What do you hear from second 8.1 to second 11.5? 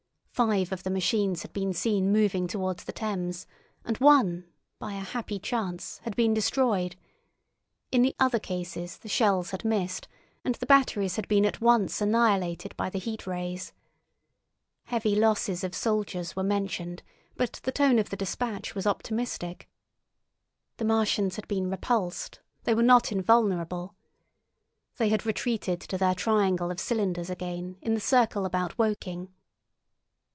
other cases the shells had missed, and the batteries had been